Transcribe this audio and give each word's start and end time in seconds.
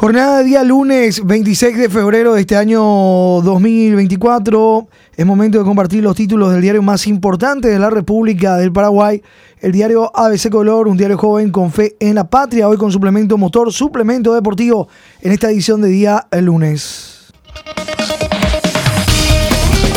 Jornada 0.00 0.38
de 0.38 0.44
día 0.44 0.64
lunes 0.64 1.26
26 1.26 1.76
de 1.76 1.90
febrero 1.90 2.32
de 2.32 2.40
este 2.40 2.56
año 2.56 2.80
2024. 2.80 4.88
Es 5.14 5.26
momento 5.26 5.58
de 5.58 5.64
compartir 5.64 6.02
los 6.02 6.16
títulos 6.16 6.52
del 6.52 6.62
diario 6.62 6.80
más 6.80 7.06
importante 7.06 7.68
de 7.68 7.78
la 7.78 7.90
República 7.90 8.56
del 8.56 8.72
Paraguay, 8.72 9.20
el 9.60 9.72
diario 9.72 10.10
ABC 10.16 10.48
Color, 10.48 10.88
un 10.88 10.96
diario 10.96 11.18
joven 11.18 11.50
con 11.50 11.70
fe 11.70 11.96
en 12.00 12.14
la 12.14 12.24
patria, 12.24 12.66
hoy 12.66 12.78
con 12.78 12.90
suplemento 12.90 13.36
motor, 13.36 13.70
suplemento 13.74 14.32
deportivo 14.32 14.88
en 15.20 15.32
esta 15.32 15.50
edición 15.50 15.82
de 15.82 15.88
día 15.88 16.26
lunes. 16.32 17.30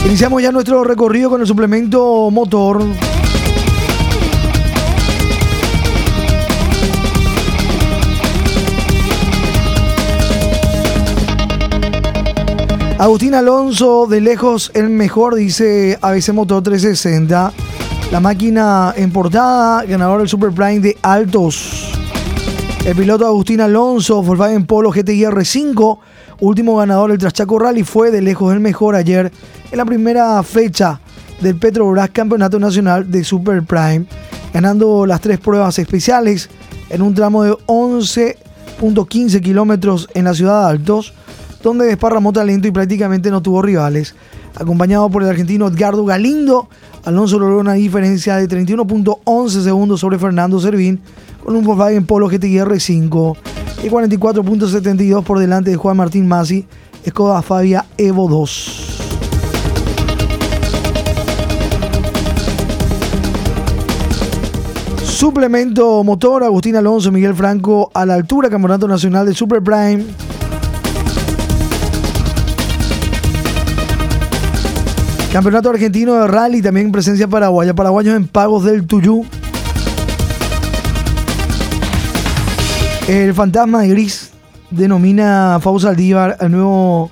Iniciamos 0.06 0.44
ya 0.44 0.52
nuestro 0.52 0.84
recorrido 0.84 1.30
con 1.30 1.40
el 1.40 1.48
suplemento 1.48 2.30
motor. 2.30 2.84
Agustín 13.04 13.36
Alonso, 13.36 14.08
de 14.08 14.22
lejos 14.22 14.72
el 14.74 14.90
mejor, 14.90 15.36
dice 15.36 16.00
ABC 16.02 16.30
Motor 16.30 16.64
360. 16.64 17.52
La 18.14 18.22
máquina 18.22 18.94
en 18.96 19.12
portada, 19.12 19.84
ganador 19.84 20.20
del 20.20 20.30
Super 20.30 20.52
Prime 20.52 20.80
de 20.80 20.98
Altos. 21.02 21.92
El 22.86 22.96
piloto 22.96 23.28
Agustín 23.28 23.60
Alonso, 23.60 24.24
Volkswagen 24.24 24.66
Polo 24.66 24.90
GTI 24.90 25.26
R5, 25.26 26.00
último 26.40 26.78
ganador 26.78 27.10
del 27.10 27.20
Traschaco 27.20 27.60
Rally, 27.60 27.84
fue 27.84 28.10
de 28.10 28.22
lejos 28.22 28.54
el 28.54 28.62
mejor 28.62 28.96
ayer 28.96 29.34
en 29.70 29.78
la 29.78 29.84
primera 29.84 30.42
fecha 30.42 31.02
del 31.42 31.58
Petrobras 31.58 32.10
Campeonato 32.12 32.58
Nacional 32.58 33.12
de 33.12 33.26
Super 33.26 33.64
Prime, 33.64 34.06
ganando 34.54 35.06
las 35.06 35.20
tres 35.20 35.40
pruebas 35.40 35.78
especiales 35.78 36.50
en 36.90 37.02
un 37.02 37.14
tramo 37.14 37.44
de 37.44 37.52
11.15 37.52 39.42
kilómetros 39.42 40.08
en 40.14 40.24
la 40.24 40.34
ciudad 40.34 40.62
de 40.62 40.70
Altos 40.70 41.14
donde 41.64 41.86
desparramó 41.86 42.34
talento 42.34 42.68
y 42.68 42.72
prácticamente 42.72 43.32
no 43.32 43.42
tuvo 43.42 43.62
rivales. 43.62 44.14
Acompañado 44.56 45.10
por 45.10 45.24
el 45.24 45.30
argentino 45.30 45.68
Edgardo 45.68 46.06
Galindo, 46.06 46.68
Alonso 47.06 47.40
logró 47.40 47.60
una 47.60 47.74
diferencia 47.74 48.36
de 48.36 48.48
31.11 48.48 49.64
segundos 49.64 50.00
sobre 50.02 50.20
Fernando 50.20 50.60
Servín 50.60 51.00
con 51.44 51.56
un 51.56 51.64
Volkswagen 51.64 52.06
Polo 52.06 52.28
GTI 52.28 52.58
R5 52.58 53.38
y 53.84 53.90
44.72 53.90 55.24
por 55.24 55.40
delante 55.40 55.72
de 55.72 55.78
Juan 55.78 55.98
Martín 55.98 56.28
Masi, 56.28 56.68
Skoda 57.08 57.42
Fabia 57.42 57.86
Evo 57.98 58.28
2. 58.28 59.00
Suplemento 65.04 66.04
motor, 66.04 66.44
Agustín 66.44 66.76
Alonso, 66.76 67.10
Miguel 67.10 67.34
Franco 67.34 67.90
a 67.94 68.06
la 68.06 68.16
altura, 68.16 68.50
Campeonato 68.50 68.90
Nacional 68.90 69.26
de 69.26 69.34
Super 69.34 69.64
Prime. 69.64 70.04
Campeonato 75.34 75.72
Argentino 75.72 76.14
de 76.14 76.28
Rally, 76.28 76.62
también 76.62 76.92
presencia 76.92 77.28
paraguaya. 77.28 77.74
Paraguayos 77.74 78.16
en 78.16 78.28
pagos 78.28 78.66
del 78.66 78.86
Tuyú. 78.86 79.26
El 83.08 83.34
fantasma 83.34 83.84
gris 83.86 84.30
denomina 84.70 85.56
a 85.56 85.60
Aldívar 85.60 86.38
al 86.40 86.52
nuevo 86.52 87.10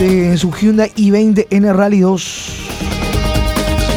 de 0.00 0.38
su 0.38 0.50
Hyundai 0.50 0.90
i20 0.96 1.46
N 1.50 1.72
Rally 1.74 2.00
2 2.00 2.50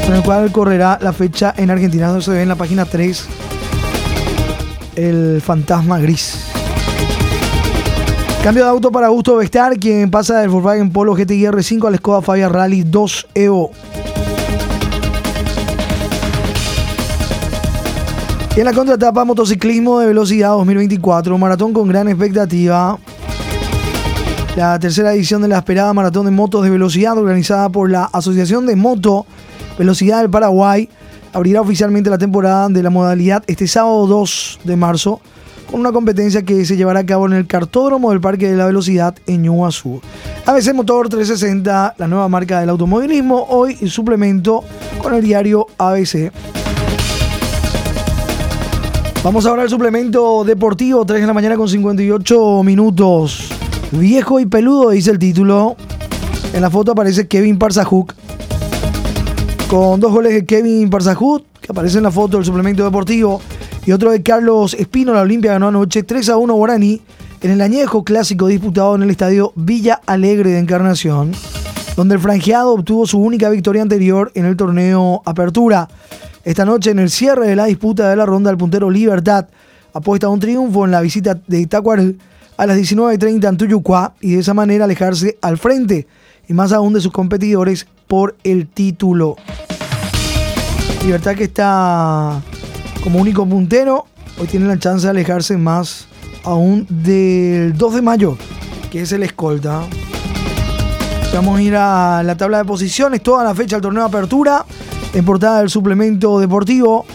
con 0.06 0.16
el 0.16 0.23
cual 0.23 0.52
correrá 0.52 1.00
la 1.02 1.14
fecha 1.14 1.53
en 1.56 1.72
Argentina, 1.72 2.08
donde 2.08 2.23
se 2.23 2.31
ve 2.31 2.42
en 2.42 2.50
la 2.50 2.56
página 2.56 2.84
3 2.84 3.25
el 4.98 5.42
fantasma 5.42 5.98
gris. 6.00 6.47
Cambio 8.48 8.64
de 8.64 8.70
auto 8.70 8.94
para 8.94 9.08
Augusto 9.08 9.36
Vestar, 9.36 9.78
quien 9.78 10.09
pasa 10.09 10.40
del 10.40 10.48
Volkswagen 10.48 10.90
Polo 10.90 11.14
GTI 11.16 11.48
R5 11.48 11.86
al 11.86 11.98
Skoda 11.98 12.22
Fabia 12.22 12.48
Rally 12.48 12.81
2 12.81 13.28
Evo. 13.34 13.72
Y 18.56 18.59
en 18.62 18.66
la 18.66 18.72
contratapa, 18.72 19.25
motociclismo 19.25 20.00
de 20.00 20.07
velocidad 20.07 20.52
2024, 20.52 21.38
maratón 21.38 21.74
con 21.74 21.90
gran 21.90 22.07
expectativa. 22.07 22.97
La 24.56 24.80
tercera 24.80 25.13
edición 25.13 25.41
de 25.41 25.50
la 25.50 25.57
esperada 25.57 25.91
maratón 25.91 26.24
de 26.24 26.31
motos 26.31 26.63
de 26.63 26.69
velocidad 26.69 27.18
organizada 27.18 27.68
por 27.68 27.91
la 27.91 28.06
Asociación 28.06 28.66
de 28.66 28.78
Moto 28.78 29.25
Velocidad 29.78 30.22
del 30.22 30.30
Paraguay 30.30 30.88
abrirá 31.34 31.59
oficialmente 31.59 32.09
la 32.09 32.18
temporada 32.18 32.69
de 32.69 32.81
la 32.81 32.91
modalidad 32.91 33.44
este 33.47 33.68
sábado 33.68 34.07
2 34.07 34.62
de 34.63 34.78
marzo 34.78 35.19
con 35.69 35.79
una 35.79 35.91
competencia 35.91 36.44
que 36.44 36.66
se 36.66 36.78
llevará 36.78 37.01
a 37.01 37.05
cabo 37.05 37.28
en 37.28 37.33
el 37.33 37.45
cartódromo 37.45 38.11
del 38.11 38.22
Parque 38.22 38.50
de 38.50 38.55
la 38.55 38.66
Velocidad 38.66 39.16
en 39.28 39.44
Ñuazú. 39.44 40.01
ABC 40.45 40.73
Motor 40.73 41.09
360, 41.09 41.95
la 41.97 42.07
nueva 42.07 42.28
marca 42.29 42.59
del 42.59 42.69
automovilismo, 42.69 43.45
hoy 43.50 43.77
en 43.81 43.89
suplemento 43.89 44.63
con 45.01 45.13
el 45.13 45.22
diario 45.22 45.67
ABC. 45.77 46.31
Vamos 49.23 49.45
ahora 49.45 49.63
al 49.63 49.69
suplemento 49.69 50.44
deportivo, 50.45 51.06
3 51.06 51.22
de 51.22 51.27
la 51.27 51.33
mañana 51.33 51.57
con 51.57 51.67
58 51.67 52.63
minutos. 52.63 53.50
Viejo 53.91 54.39
y 54.39 54.45
peludo, 54.45 54.91
dice 54.91 55.11
el 55.11 55.19
título. 55.19 55.75
En 56.53 56.61
la 56.61 56.69
foto 56.69 56.94
aparece 56.94 57.27
Kevin 57.27 57.59
Parzajuk. 57.59 58.13
Con 59.69 60.00
dos 60.00 60.13
goles 60.13 60.33
de 60.33 60.45
Kevin 60.45 60.89
Parzajuk, 60.89 61.44
que 61.59 61.72
aparece 61.72 61.97
en 61.97 62.06
la 62.06 62.11
foto 62.11 62.38
del 62.38 62.45
suplemento 62.45 62.85
deportivo 62.85 63.41
y 63.88 63.94
otro 63.94 64.12
de 64.12 64.22
Carlos 64.22 64.74
Espino. 64.74 65.14
La 65.14 65.22
Olimpia 65.22 65.53
ganó 65.53 65.70
anoche 65.70 66.03
3 66.03 66.30
a 66.30 66.38
1 66.38 66.53
Guaraní 66.53 67.02
en 67.42 67.52
el 67.52 67.62
añejo 67.62 68.03
clásico 68.03 68.48
disputado 68.48 68.96
en 68.96 69.03
el 69.03 69.09
estadio 69.09 69.53
Villa 69.56 70.02
Alegre 70.06 70.52
de 70.52 70.59
Encarnación, 70.59 71.31
donde 71.96 72.16
el 72.16 72.22
franjeado 72.22 72.74
obtuvo 72.74 73.08
su 73.08 73.18
única 73.18 73.50
victoria 73.50 73.81
anterior 73.81 74.30
en 74.36 74.46
el 74.46 74.58
torneo 74.58 75.22
Apertura. 75.25 75.88
Esta 76.44 76.66
noche, 76.66 76.92
en 76.92 77.00
el 77.00 77.09
cierre 77.09 77.48
de 77.48 77.56
la 77.56 77.66
disputa 77.66 78.09
de 78.09 78.18
la 78.18 78.25
ronda, 78.25 78.52
el 78.52 78.58
puntero 78.58 78.90
Libertad 78.90 79.48
apuesta 79.94 80.28
a 80.28 80.31
un 80.31 80.42
triunfo 80.42 80.84
en 80.84 80.92
la 80.92 81.00
visita 81.00 81.40
de 81.48 81.62
Itacuar 81.62 82.02
a 82.58 82.66
las 82.66 82.78
19.30 82.78 83.48
en 83.48 83.58
Tuyucuá 83.58 84.16
y 84.19 84.34
de 84.34 84.42
esa 84.42 84.54
manera 84.54 84.84
alejarse 84.84 85.38
al 85.42 85.58
frente 85.58 86.08
y 86.50 86.54
más 86.54 86.74
aún 86.74 86.92
de 86.92 87.00
sus 87.00 87.14
competidores 87.14 87.88
por 88.06 88.36
el 88.44 88.68
título. 88.68 89.38
Libertad 91.06 91.36
que 91.36 91.46
está 91.46 92.42
como 93.03 93.19
único 93.19 93.46
puntero. 93.46 94.06
Hoy 94.40 94.47
tiene 94.47 94.68
la 94.68 94.78
chance 94.78 95.06
de 95.06 95.12
alejarse 95.12 95.58
más 95.58 96.08
aún 96.44 96.85
del 96.90 97.78
2 97.78 97.96
de 97.96 98.02
mayo, 98.02 98.38
que 98.91 99.02
es 99.02 99.12
el 99.12 99.24
escolta. 99.24 99.81
Vamos 101.34 101.59
a 101.59 101.62
ir 101.62 101.75
a 101.75 102.24
la 102.24 102.38
tabla 102.38 102.59
de 102.59 102.66
posiciones, 102.66 103.22
toda 103.22 103.44
la 103.44 103.53
fecha 103.53 103.75
del 103.75 103.81
torneo 103.81 104.03
de 104.03 104.09
apertura, 104.09 104.66
en 105.13 105.25
portada 105.25 105.59
del 105.59 105.69
suplemento 105.69 106.40
deportivo. 106.40 107.06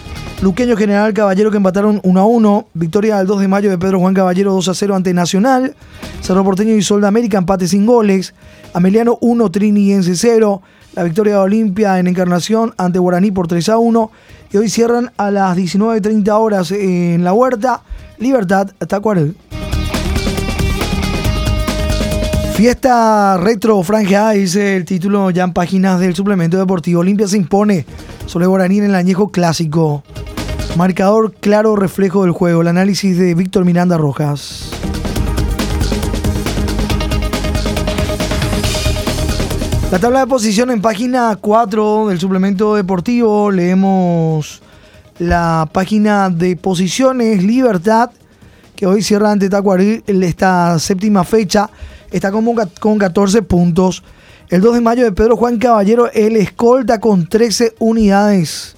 Luqueño 0.43 0.77
General 0.77 1.15
Caballero 1.15 1.51
que 1.51 1.57
empataron 1.57 2.01
1 2.03 2.21
a 2.21 2.25
1. 2.25 2.67
Victoria 2.75 3.19
del 3.19 3.29
2 3.29 3.41
de 3.41 3.49
mayo 3.49 3.71
de 3.71 3.79
Pedro 3.79 4.01
Juan 4.01 4.13
Caballero 4.13 4.53
2 4.53 4.69
a 4.69 4.75
0 4.75 4.97
ante 4.97 5.15
Nacional. 5.15 5.77
Cerro 6.21 6.43
Porteño 6.43 6.75
y 6.75 6.83
Sol 6.83 7.01
de 7.01 7.07
América 7.07 7.39
empate 7.39 7.69
sin 7.69 7.87
goles. 7.87 8.35
Ameliano 8.75 9.19
1, 9.21 9.51
Triniense 9.51 10.17
0. 10.17 10.61
La 10.95 11.05
victoria 11.05 11.35
de 11.35 11.39
Olimpia 11.39 11.99
en 12.01 12.09
Encarnación 12.09 12.75
ante 12.77 12.99
Guaraní 12.99 13.31
por 13.31 13.47
3 13.47 13.69
a 13.69 13.79
1 13.79 14.11
y 14.53 14.57
hoy 14.57 14.69
cierran 14.69 15.11
a 15.17 15.31
las 15.31 15.57
19.30 15.57 16.31
horas 16.31 16.71
en 16.73 17.25
la 17.25 17.33
huerta. 17.33 17.83
Libertad 18.19 18.71
Tacuarel. 18.87 19.35
Fiesta 22.55 23.39
retro 23.39 23.83
franja, 23.83 24.31
dice 24.33 24.77
el 24.77 24.85
título 24.85 25.31
ya 25.31 25.45
en 25.45 25.53
páginas 25.53 25.99
del 25.99 26.15
suplemento 26.15 26.59
deportivo. 26.59 27.01
Olimpia 27.01 27.27
se 27.27 27.39
impone 27.39 27.87
sobre 28.27 28.47
Guaraní 28.47 28.79
en 28.79 28.85
el 28.85 28.95
añejo 28.95 29.31
clásico. 29.31 30.05
Marcador 30.77 31.35
claro 31.35 31.77
reflejo 31.77 32.23
del 32.23 32.33
juego. 32.33 32.63
El 32.63 32.69
análisis 32.69 33.19
de 33.19 33.35
Víctor 33.35 33.65
Miranda 33.65 33.97
Rojas. 33.97 34.72
La 39.93 39.99
tabla 39.99 40.21
de 40.21 40.27
posición 40.27 40.71
en 40.71 40.81
página 40.81 41.37
4 41.39 42.09
del 42.09 42.19
suplemento 42.19 42.77
deportivo. 42.77 43.51
Leemos 43.51 44.63
la 45.19 45.69
página 45.71 46.31
de 46.31 46.57
posiciones 46.57 47.45
Libertad, 47.45 48.11
que 48.75 48.87
hoy 48.87 49.03
cierra 49.03 49.31
ante 49.31 49.51
Tacuaril 49.51 50.03
esta 50.07 50.79
séptima 50.79 51.25
fecha. 51.25 51.69
Está 52.11 52.33
con, 52.33 52.47
con 52.81 52.97
14 52.97 53.43
puntos. 53.43 54.03
El 54.49 54.63
2 54.63 54.77
de 54.77 54.81
mayo 54.81 55.05
de 55.05 55.13
Pedro 55.13 55.37
Juan 55.37 55.59
Caballero, 55.59 56.11
el 56.11 56.37
escolta 56.37 56.99
con 56.99 57.29
13 57.29 57.75
unidades. 57.79 58.77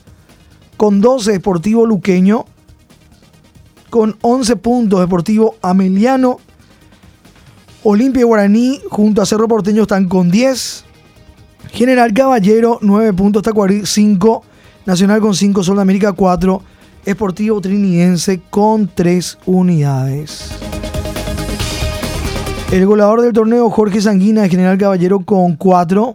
Con 0.76 1.00
12 1.00 1.30
Deportivo 1.30 1.86
Luqueño. 1.86 2.44
Con 3.88 4.16
11 4.20 4.56
puntos 4.56 4.98
Deportivo 4.98 5.54
Ameliano. 5.62 6.40
Olimpia 7.84 8.24
Guaraní 8.24 8.80
junto 8.90 9.22
a 9.22 9.26
Cerro 9.26 9.46
Porteño 9.46 9.82
están 9.82 10.08
con 10.08 10.28
10. 10.28 10.86
General 11.74 12.12
Caballero, 12.14 12.78
9 12.80 13.12
puntos, 13.12 13.42
Tacuarí 13.42 13.84
5, 13.84 14.44
Nacional 14.86 15.20
con 15.20 15.34
5, 15.34 15.62
Sol 15.64 15.76
de 15.76 15.82
América 15.82 16.12
4 16.12 16.62
Esportivo 17.04 17.60
Trinidense 17.60 18.40
con 18.48 18.88
tres 18.88 19.38
unidades. 19.44 20.52
El 22.72 22.86
goleador 22.86 23.20
del 23.20 23.32
torneo, 23.32 23.68
Jorge 23.70 24.00
Sanguina, 24.00 24.42
de 24.42 24.48
General 24.48 24.78
Caballero, 24.78 25.20
con 25.20 25.56
cuatro. 25.56 26.14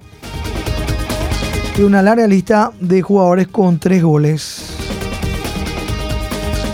Y 1.78 1.84
una 1.84 2.02
larga 2.02 2.26
lista 2.26 2.72
de 2.80 3.02
jugadores 3.02 3.48
con 3.48 3.78
tres 3.80 4.02
goles. 4.02 4.66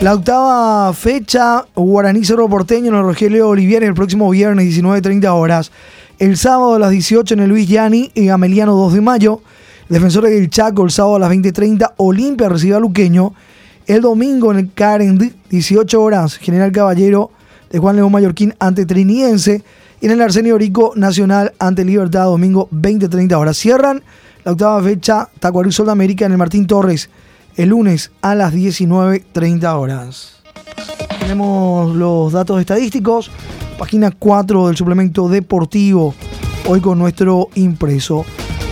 La 0.01 0.13
octava 0.13 0.93
fecha, 0.93 1.65
Guaraní 1.75 2.23
Cerro 2.23 2.47
Porteño 2.47 2.87
en 2.89 2.95
el 2.95 3.03
Rogelio 3.03 3.49
Olivier 3.49 3.83
el 3.83 3.93
próximo 3.93 4.29
viernes 4.29 4.65
19.30 4.65 5.27
horas. 5.29 5.71
El 6.19 6.37
sábado 6.37 6.75
a 6.75 6.79
las 6.79 6.91
18 6.91 7.33
en 7.33 7.39
el 7.41 7.49
Luis 7.49 7.67
Yani 7.67 8.11
y 8.13 8.29
Ameliano 8.29 8.75
2 8.75 8.93
de 8.93 9.01
mayo. 9.01 9.41
Defensores 9.89 10.31
del 10.31 10.49
Chaco 10.49 10.83
el 10.83 10.91
sábado 10.91 11.15
a 11.15 11.19
las 11.19 11.31
20.30. 11.31 11.93
Olimpia 11.97 12.49
recibe 12.49 12.75
a 12.75 12.79
Luqueño. 12.79 13.33
El 13.85 14.01
domingo 14.01 14.51
en 14.51 14.59
el 14.59 14.73
Carend, 14.73 15.33
18 15.49 16.01
horas, 16.01 16.37
General 16.37 16.71
Caballero 16.71 17.31
de 17.69 17.79
Juan 17.79 17.95
León 17.95 18.11
Mallorquín 18.11 18.55
ante 18.59 18.85
Triniense. 18.85 19.63
Y 20.01 20.05
en 20.05 20.11
el 20.11 20.21
Arsenio 20.21 20.57
Rico 20.57 20.93
Nacional 20.95 21.53
ante 21.59 21.85
Libertad, 21.85 22.25
domingo 22.25 22.69
20.30 22.71 23.33
horas. 23.35 23.57
Cierran 23.57 24.03
la 24.43 24.53
octava 24.53 24.81
fecha, 24.81 25.29
Tacuarí 25.39 25.71
Sol 25.71 25.87
de 25.87 25.91
América 25.91 26.25
en 26.25 26.31
el 26.31 26.37
Martín 26.37 26.65
Torres 26.67 27.09
el 27.55 27.69
lunes 27.69 28.11
a 28.21 28.35
las 28.35 28.53
19.30 28.53 29.79
horas. 29.79 30.33
Tenemos 31.19 31.95
los 31.95 32.33
datos 32.33 32.59
estadísticos, 32.59 33.31
página 33.77 34.11
4 34.11 34.67
del 34.67 34.77
suplemento 34.77 35.29
deportivo, 35.29 36.13
hoy 36.67 36.81
con 36.81 36.97
nuestro 36.97 37.49
impreso. 37.55 38.25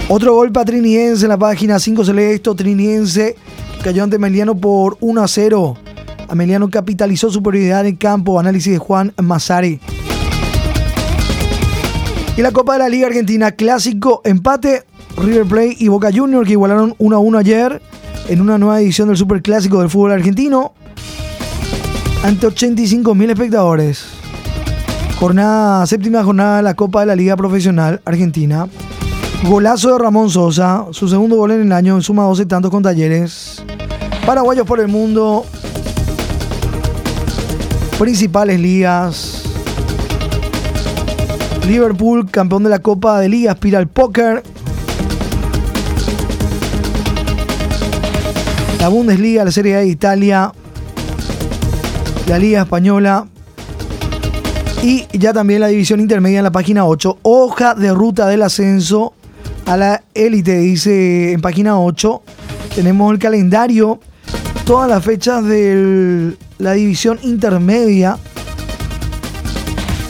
Otro 0.09 0.33
gol 0.33 0.51
para 0.51 0.65
Triniense 0.65 1.25
en 1.25 1.29
la 1.29 1.37
página 1.37 1.79
5 1.79 2.05
Celeste, 2.05 2.55
Triniense 2.55 3.35
cayó 3.83 4.03
ante 4.03 4.19
Meliano 4.19 4.55
por 4.55 4.97
1 4.99 5.21
a 5.21 5.27
0. 5.27 5.77
Ameliano 6.29 6.69
capitalizó 6.69 7.29
superioridad 7.29 7.85
en 7.85 7.95
campo, 7.95 8.39
análisis 8.39 8.73
de 8.73 8.79
Juan 8.79 9.13
Mazare. 9.21 9.79
Y 12.35 12.41
la 12.41 12.51
Copa 12.51 12.73
de 12.73 12.79
la 12.79 12.89
Liga 12.89 13.07
Argentina, 13.07 13.51
clásico, 13.51 14.21
empate, 14.23 14.83
River 15.17 15.45
Plate 15.45 15.75
y 15.79 15.87
Boca 15.89 16.11
Juniors 16.11 16.47
que 16.47 16.53
igualaron 16.53 16.95
1 16.97 17.15
a 17.15 17.19
1 17.19 17.37
ayer 17.37 17.81
en 18.27 18.41
una 18.41 18.57
nueva 18.57 18.81
edición 18.81 19.09
del 19.09 19.17
Superclásico 19.17 19.79
del 19.79 19.89
fútbol 19.89 20.13
argentino 20.13 20.73
ante 22.23 22.47
85.000 22.47 23.29
espectadores. 23.29 24.22
Jornada, 25.19 25.85
séptima 25.85 26.23
jornada 26.23 26.57
de 26.57 26.63
la 26.63 26.73
Copa 26.73 27.01
de 27.01 27.05
la 27.05 27.15
Liga 27.15 27.35
Profesional 27.37 28.01
Argentina. 28.05 28.67
Golazo 29.47 29.93
de 29.93 29.99
Ramón 29.99 30.29
Sosa, 30.29 30.85
su 30.91 31.07
segundo 31.07 31.35
gol 31.35 31.51
en 31.51 31.61
el 31.61 31.71
año, 31.71 31.95
en 31.95 32.01
suma 32.01 32.23
12 32.23 32.45
tantos 32.45 32.71
con 32.71 32.83
talleres. 32.83 33.63
Paraguayos 34.25 34.65
por 34.65 34.79
el 34.79 34.87
mundo. 34.87 35.45
Principales 37.99 38.59
ligas. 38.59 39.43
Liverpool, 41.67 42.29
campeón 42.29 42.63
de 42.63 42.69
la 42.69 42.79
Copa 42.79 43.19
de 43.19 43.29
Liga, 43.29 43.51
aspira 43.51 43.79
al 43.79 43.87
póker. 43.87 44.43
la 48.83 48.89
Bundesliga, 48.89 49.45
la 49.45 49.51
Serie 49.51 49.77
A 49.77 49.79
de 49.79 49.87
Italia, 49.87 50.51
la 52.27 52.37
Liga 52.37 52.63
Española 52.63 53.27
y 54.83 55.07
ya 55.17 55.31
también 55.31 55.61
la 55.61 55.67
división 55.67 56.01
intermedia 56.01 56.39
en 56.39 56.43
la 56.43 56.51
página 56.51 56.85
8. 56.85 57.19
Hoja 57.21 57.73
de 57.73 57.93
ruta 57.93 58.27
del 58.27 58.41
ascenso 58.41 59.13
a 59.65 59.77
la 59.77 60.03
élite, 60.13 60.57
dice 60.57 61.31
en 61.31 61.39
página 61.39 61.79
8. 61.79 62.21
Tenemos 62.75 63.13
el 63.13 63.17
calendario, 63.17 64.01
todas 64.65 64.89
las 64.89 65.01
fechas 65.01 65.45
de 65.45 66.35
la 66.57 66.73
división 66.73 67.17
intermedia 67.23 68.17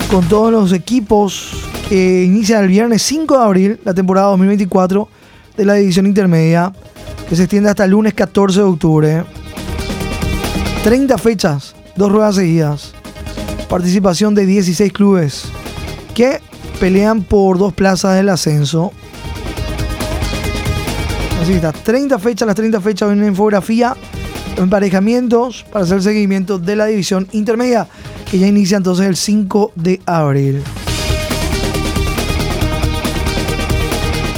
con 0.10 0.28
todos 0.28 0.52
los 0.52 0.74
equipos 0.74 1.52
que 1.88 2.24
inician 2.24 2.64
el 2.64 2.70
viernes 2.70 3.04
5 3.04 3.38
de 3.38 3.44
abril, 3.44 3.80
la 3.86 3.94
temporada 3.94 4.30
2024 4.30 5.08
de 5.56 5.66
la 5.66 5.76
división 5.76 6.08
intermedia 6.08 6.74
que 7.30 7.36
se 7.36 7.44
extiende 7.44 7.70
hasta 7.70 7.86
el 7.86 7.92
lunes 7.92 8.16
14 8.16 8.62
de 8.62 8.66
octubre. 8.66 9.24
30 10.84 11.16
fechas, 11.20 11.76
dos 11.96 12.12
ruedas 12.12 12.36
seguidas. 12.36 12.96
Participación 13.74 14.36
de 14.36 14.46
16 14.46 14.94
clubes 14.94 15.46
que 16.14 16.40
pelean 16.80 17.24
por 17.24 17.58
dos 17.58 17.74
plazas 17.74 18.16
del 18.16 18.30
ascenso. 18.30 18.92
Así 21.42 21.54
está, 21.54 21.72
30 21.72 22.20
fechas, 22.20 22.46
las 22.46 22.56
30 22.56 22.80
fechas 22.82 23.12
en 23.12 23.26
infografía, 23.26 23.96
emparejamientos 24.58 25.66
para 25.72 25.86
hacer 25.86 26.04
seguimiento 26.04 26.60
de 26.60 26.76
la 26.76 26.86
división 26.86 27.28
intermedia, 27.32 27.88
que 28.30 28.38
ya 28.38 28.46
inicia 28.46 28.78
entonces 28.78 29.08
el 29.08 29.16
5 29.16 29.72
de 29.74 30.00
abril. 30.06 30.62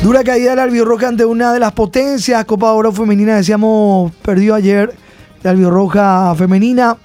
Dura 0.01 0.23
caída 0.23 0.51
del 0.51 0.59
Albirroja 0.59 1.09
ante 1.09 1.25
una 1.25 1.51
de 1.51 1.59
las 1.59 1.73
potencias. 1.73 2.45
Copa 2.45 2.71
Oro 2.71 2.93
Femenina, 2.93 3.35
decíamos, 3.35 4.13
perdió 4.21 4.55
ayer 4.55 4.95
la 5.43 5.51
Albirroja 5.51 6.33
Femenina. 6.35 6.95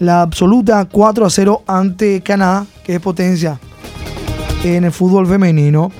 La 0.00 0.22
absoluta 0.22 0.84
4 0.84 1.26
a 1.26 1.30
0 1.30 1.62
ante 1.66 2.20
Canadá, 2.20 2.66
que 2.84 2.94
es 2.94 3.00
potencia 3.00 3.58
en 4.64 4.84
el 4.84 4.92
fútbol 4.92 5.26
femenino. 5.26 5.90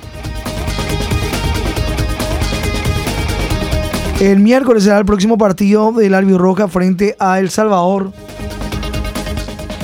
El 4.19 4.39
miércoles 4.39 4.83
será 4.83 4.99
el 4.99 5.05
próximo 5.05 5.37
partido 5.37 5.91
del 5.93 6.13
Albirroja 6.13 6.67
frente 6.67 7.15
a 7.19 7.39
El 7.39 7.49
Salvador. 7.49 8.11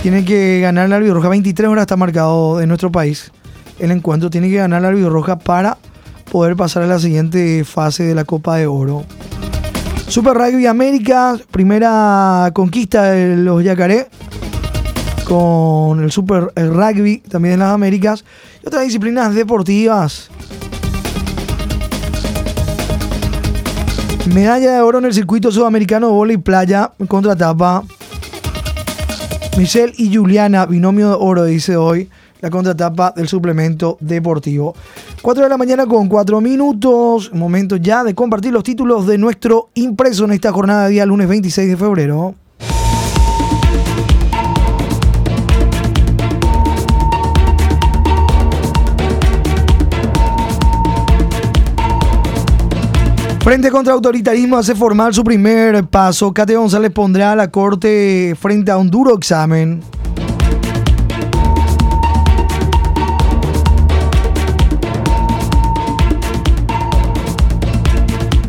Tiene 0.02 0.26
que 0.26 0.60
ganar 0.62 0.90
la 0.90 0.98
Albirroja. 0.98 1.30
23 1.30 1.70
horas 1.70 1.84
está 1.84 1.96
marcado 1.96 2.62
en 2.62 2.68
nuestro 2.68 2.92
país. 2.92 3.32
El 3.80 3.92
encuentro 3.92 4.30
tiene 4.30 4.50
que 4.50 4.58
ganar 4.58 4.82
la 4.82 4.90
Albirroja 4.90 5.38
para 5.38 5.78
poder 6.32 6.56
pasar 6.56 6.84
a 6.84 6.88
la 6.88 7.00
siguiente 7.00 7.64
fase 7.64 8.04
de 8.04 8.16
la 8.16 8.26
Copa 8.26 8.58
de 8.58 8.68
Oro. 8.68 9.06
Super 10.08 10.34
Rugby 10.36 10.68
América, 10.68 11.38
primera 11.52 12.52
conquista 12.54 13.12
de 13.12 13.38
los 13.38 13.64
Yacaré 13.64 14.08
con 15.26 16.04
el 16.04 16.12
Super 16.12 16.52
Rugby 16.56 17.18
también 17.28 17.56
en 17.56 17.60
las 17.62 17.74
Américas 17.74 18.24
y 18.64 18.68
otras 18.68 18.84
disciplinas 18.84 19.34
deportivas. 19.34 20.30
Medalla 24.34 24.74
de 24.74 24.82
oro 24.82 25.00
en 25.00 25.06
el 25.06 25.14
circuito 25.14 25.52
sudamericano 25.52 26.26
y 26.28 26.38
playa 26.38 26.92
contra 27.08 27.36
tapa. 27.36 27.84
Michelle 29.58 29.94
y 29.98 30.16
Juliana, 30.16 30.66
binomio 30.66 31.10
de 31.10 31.16
oro, 31.20 31.46
dice 31.46 31.78
hoy 31.78 32.10
la 32.46 32.52
contratapa 32.52 33.12
del 33.16 33.28
suplemento 33.28 33.98
deportivo. 34.00 34.76
4 35.24 35.46
de 35.46 35.50
la 35.50 35.58
mañana 35.58 35.88
con 35.88 36.08
4 36.08 36.40
minutos. 36.42 37.34
Momento 37.34 37.76
ya 37.78 38.04
de 38.04 38.14
compartir 38.14 38.54
los 38.54 38.64
títulos 38.64 39.08
de 39.08 39.18
nuestro 39.18 39.70
impreso 39.74 40.26
en 40.26 40.34
esta 40.34 40.52
jornada 40.52 40.86
de 40.86 40.92
día 40.92 41.08
lunes 41.08 41.28
26 41.28 41.70
de 41.70 41.76
febrero. 41.76 42.36
Frente 53.40 53.72
contra 53.72 53.94
autoritarismo 53.94 54.58
hace 54.58 54.76
formal 54.76 55.16
su 55.16 55.24
primer 55.24 55.84
paso. 55.86 56.32
Cate 56.32 56.56
González 56.56 56.92
pondrá 56.92 57.32
a 57.32 57.36
la 57.36 57.50
corte 57.50 58.36
frente 58.40 58.70
a 58.70 58.78
un 58.78 58.92
duro 58.92 59.16
examen. 59.16 59.82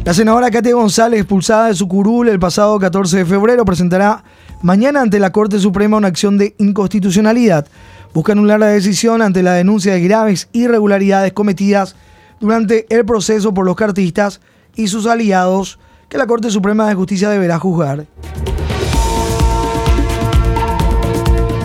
La 0.07 0.15
senadora 0.15 0.53
Katia 0.53 0.73
González, 0.73 1.19
expulsada 1.19 1.67
de 1.67 1.75
su 1.75 1.89
curul 1.89 2.29
el 2.29 2.39
pasado 2.39 2.79
14 2.79 3.17
de 3.17 3.27
febrero, 3.27 3.65
presentará 3.65 4.23
mañana 4.63 5.01
ante 5.01 5.19
la 5.19 5.33
Corte 5.33 5.59
Suprema 5.59 5.97
una 5.97 6.07
acción 6.07 6.39
de 6.39 6.55
inconstitucionalidad. 6.59 7.67
Busca 8.15 8.31
anular 8.31 8.61
la 8.61 8.69
decisión 8.69 9.21
ante 9.21 9.43
la 9.43 9.55
denuncia 9.55 9.95
de 9.95 10.03
graves 10.03 10.49
irregularidades 10.53 11.33
cometidas 11.33 11.97
durante 12.39 12.87
el 12.89 13.05
proceso 13.05 13.53
por 13.53 13.67
los 13.67 13.75
cartistas 13.75 14.41
y 14.77 14.87
sus 14.87 15.09
aliados 15.09 15.81
que 16.09 16.19
la 16.19 16.29
Corte 16.29 16.53
Suprema 16.53 16.87
de 16.89 16.95
Justicia 16.95 17.29
deberá 17.29 17.59
juzgar. 17.59 18.07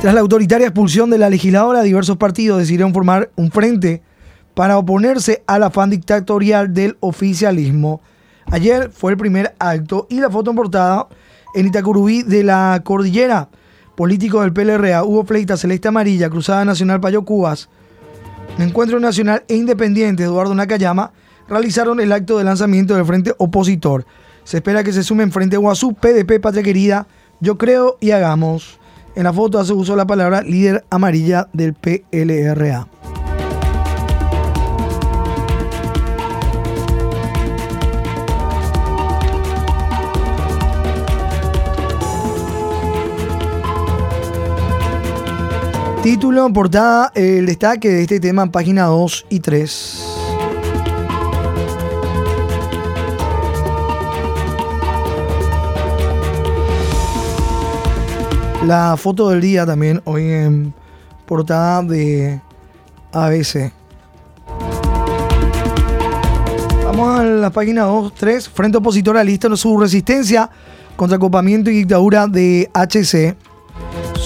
Tras 0.02 0.16
la 0.16 0.20
autoritaria 0.20 0.66
expulsión 0.66 1.12
de 1.12 1.20
la 1.20 1.30
legisladora, 1.30 1.84
diversos 1.84 2.18
partidos 2.18 2.58
decidieron 2.58 2.92
formar 2.92 3.30
un 3.36 3.52
frente 3.52 4.02
para 4.56 4.80
oponerse 4.80 5.44
al 5.46 5.62
afán 5.62 5.92
dictatorial 5.92 6.74
del 6.74 6.98
oficialismo. 7.02 8.02
Ayer 8.52 8.92
fue 8.92 9.12
el 9.12 9.18
primer 9.18 9.56
acto 9.60 10.08
y 10.10 10.20
la 10.20 10.30
foto 10.30 10.52
en 10.52 10.58
portada 10.58 11.08
en 11.56 11.68
Itacurubí 11.68 12.24
de 12.24 12.44
la 12.44 12.82
Cordillera. 12.84 13.48
Políticos 13.96 14.42
del 14.42 14.52
PLRA, 14.52 15.06
Hugo 15.06 15.24
Fleita, 15.24 15.56
Celeste 15.56 15.88
Amarilla, 15.88 16.30
Cruzada 16.30 16.66
Nacional 16.66 17.00
Payo 17.00 17.24
Cubas, 17.24 17.70
Encuentro 18.60 19.00
Nacional 19.00 19.44
e 19.48 19.56
Independiente 19.56 20.24
Eduardo 20.24 20.54
Nakayama 20.54 21.14
realizaron 21.48 22.02
el 22.02 22.12
acto 22.12 22.38
de 22.38 22.44
lanzamiento 22.44 22.94
del 22.96 23.06
Frente 23.06 23.34
Opositor. 23.38 24.06
Se 24.44 24.58
espera 24.58 24.84
que 24.84 24.92
se 24.92 25.04
sumen 25.04 25.32
frente 25.32 25.56
Guazú, 25.56 25.94
PDP, 25.94 26.42
Patria 26.42 26.64
Querida, 26.64 27.08
Yo 27.40 27.58
Creo 27.58 27.98
y 28.02 28.12
Hagamos. 28.12 28.80
En 29.16 29.24
la 29.24 29.34
foto 29.34 29.60
hace 29.60 29.72
uso 29.72 29.96
la 29.96 30.08
palabra 30.08 30.42
líder 30.42 30.84
amarilla 30.90 31.48
del 31.54 31.74
PLRA. 31.74 32.88
Título, 46.04 46.52
portada, 46.52 47.12
el 47.14 47.46
destaque 47.46 47.88
de 47.88 48.02
este 48.02 48.20
tema 48.20 48.42
en 48.42 48.50
página 48.50 48.86
2 48.86 49.28
y 49.30 49.40
3. 49.40 50.06
La 58.66 58.98
foto 58.98 59.30
del 59.30 59.42
día 59.42 59.64
también 59.64 60.02
hoy 60.06 60.24
en 60.24 60.74
portada 61.28 61.84
de 61.84 62.42
ABC. 63.12 63.72
Vamos 66.84 67.20
a 67.20 67.24
la 67.24 67.52
página 67.52 67.84
2, 67.84 68.16
3. 68.16 68.50
Frente 68.50 68.80
opositor 68.80 69.24
lista 69.24 69.56
su 69.56 69.78
resistencia 69.80 70.50
contra 70.96 71.18
acopamiento 71.18 71.70
y 71.70 71.76
dictadura 71.76 72.26
de 72.26 72.72
HC 72.74 73.51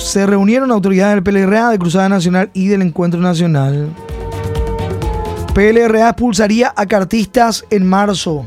se 0.06 0.28
reunieron 0.28 0.72
autoridades 0.72 1.16
del 1.16 1.24
PLRA, 1.24 1.70
de 1.72 1.80
Cruzada 1.80 2.08
Nacional 2.08 2.52
y 2.54 2.68
del 2.68 2.84
Encuentro 2.84 3.20
Nacional. 3.20 3.90
PLRA 5.56 6.10
expulsaría 6.10 6.72
a 6.76 6.86
cartistas 6.86 7.66
en 7.72 7.88
marzo. 7.88 8.46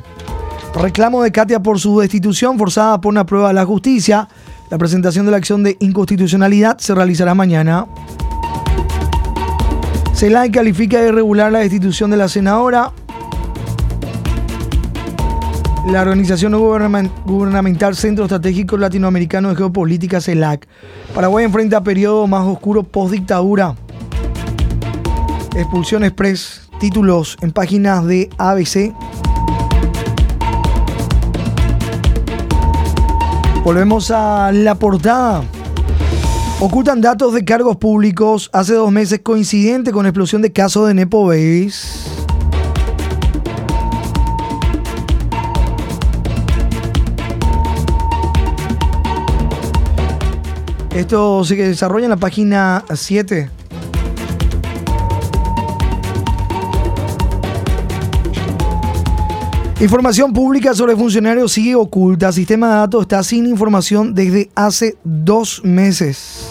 Reclamo 0.80 1.20
de 1.20 1.32
Katia 1.32 1.60
por 1.60 1.80
su 1.80 1.98
destitución 1.98 2.58
forzada 2.58 3.00
por 3.00 3.10
una 3.10 3.26
prueba 3.26 3.48
de 3.48 3.54
la 3.54 3.64
justicia. 3.64 4.28
La 4.70 4.78
presentación 4.78 5.24
de 5.24 5.32
la 5.32 5.38
acción 5.38 5.64
de 5.64 5.76
inconstitucionalidad 5.80 6.78
se 6.78 6.94
realizará 6.94 7.34
mañana. 7.34 7.86
CELAI 10.14 10.52
califica 10.52 11.00
de 11.00 11.08
irregular 11.08 11.50
la 11.50 11.58
destitución 11.58 12.10
de 12.12 12.18
la 12.18 12.28
senadora. 12.28 12.92
La 15.90 16.02
organización 16.02 16.52
no 16.52 16.60
gubernamental 16.60 17.96
Centro 17.96 18.26
Estratégico 18.26 18.76
Latinoamericano 18.76 19.48
de 19.48 19.56
Geopolítica, 19.56 20.20
CELAC. 20.20 20.68
Paraguay 21.14 21.46
enfrenta 21.46 21.82
periodo 21.82 22.26
más 22.26 22.46
oscuro 22.46 22.82
post-dictadura. 22.82 23.74
Expulsión 25.56 26.04
Express, 26.04 26.68
títulos 26.78 27.38
en 27.40 27.52
páginas 27.52 28.04
de 28.04 28.28
ABC. 28.36 28.92
Volvemos 33.64 34.10
a 34.10 34.52
la 34.52 34.74
portada. 34.74 35.42
Ocultan 36.60 37.00
datos 37.00 37.32
de 37.32 37.46
cargos 37.46 37.78
públicos 37.78 38.50
hace 38.52 38.74
dos 38.74 38.92
meses 38.92 39.20
coincidente 39.20 39.90
con 39.90 40.04
explosión 40.04 40.42
de 40.42 40.52
casos 40.52 40.86
de 40.86 40.92
Nepo 40.92 41.26
Babies. 41.26 42.27
Esto 50.98 51.44
se 51.44 51.54
desarrolla 51.54 52.06
en 52.06 52.10
la 52.10 52.16
página 52.16 52.84
7. 52.92 53.48
Información 59.80 60.32
pública 60.32 60.74
sobre 60.74 60.96
funcionarios 60.96 61.52
sigue 61.52 61.76
oculta. 61.76 62.32
Sistema 62.32 62.66
de 62.66 62.74
datos 62.78 63.02
está 63.02 63.22
sin 63.22 63.46
información 63.46 64.12
desde 64.12 64.50
hace 64.56 64.96
dos 65.04 65.62
meses. 65.62 66.48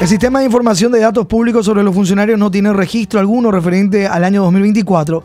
El 0.00 0.06
sistema 0.08 0.38
de 0.38 0.44
información 0.44 0.92
de 0.92 1.00
datos 1.00 1.26
públicos 1.26 1.66
sobre 1.66 1.82
los 1.82 1.92
funcionarios 1.92 2.38
no 2.38 2.52
tiene 2.52 2.72
registro 2.72 3.18
alguno 3.18 3.50
referente 3.50 4.06
al 4.06 4.22
año 4.22 4.42
2024 4.42 5.24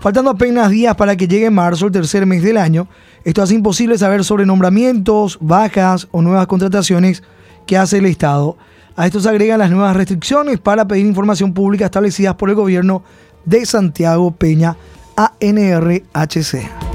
Faltando 0.00 0.30
apenas 0.30 0.70
días 0.70 0.94
para 0.94 1.16
que 1.16 1.26
llegue 1.26 1.50
marzo, 1.50 1.86
el 1.86 1.92
tercer 1.92 2.26
mes 2.26 2.42
del 2.42 2.58
año, 2.58 2.86
esto 3.24 3.42
hace 3.42 3.54
imposible 3.54 3.98
saber 3.98 4.24
sobre 4.24 4.46
nombramientos, 4.46 5.38
bajas 5.40 6.06
o 6.12 6.22
nuevas 6.22 6.46
contrataciones 6.46 7.22
que 7.66 7.76
hace 7.76 7.98
el 7.98 8.06
Estado. 8.06 8.56
A 8.94 9.06
esto 9.06 9.20
se 9.20 9.28
agregan 9.28 9.58
las 9.58 9.70
nuevas 9.70 9.96
restricciones 9.96 10.58
para 10.58 10.86
pedir 10.86 11.06
información 11.06 11.52
pública 11.52 11.86
establecidas 11.86 12.34
por 12.36 12.50
el 12.50 12.54
gobierno 12.54 13.02
de 13.44 13.66
Santiago 13.66 14.30
Peña, 14.30 14.76
ANRHC. 15.16 16.85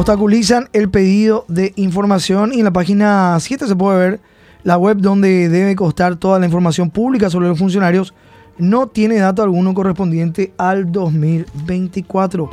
Obstaculizan 0.00 0.70
el 0.72 0.88
pedido 0.88 1.44
de 1.46 1.74
información 1.76 2.52
y 2.54 2.60
en 2.60 2.64
la 2.64 2.72
página 2.72 3.36
7 3.38 3.66
se 3.66 3.76
puede 3.76 3.98
ver 3.98 4.20
la 4.62 4.78
web 4.78 4.96
donde 4.96 5.50
debe 5.50 5.76
constar 5.76 6.16
toda 6.16 6.38
la 6.38 6.46
información 6.46 6.88
pública 6.88 7.28
sobre 7.28 7.48
los 7.48 7.58
funcionarios 7.58 8.14
no 8.56 8.86
tiene 8.86 9.16
dato 9.16 9.42
alguno 9.42 9.74
correspondiente 9.74 10.54
al 10.56 10.90
2024. 10.90 12.48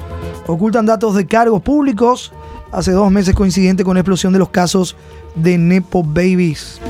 Ocultan 0.45 0.85
datos 0.85 1.15
de 1.15 1.25
cargos 1.25 1.61
públicos 1.61 2.33
hace 2.73 2.91
dos 2.91 3.09
meses 3.09 3.33
coincidente 3.33 3.85
con 3.85 3.93
la 3.93 4.01
explosión 4.01 4.33
de 4.33 4.39
los 4.39 4.49
casos 4.49 4.97
de 5.35 5.57
Nepo 5.57 6.03
Babies. 6.03 6.81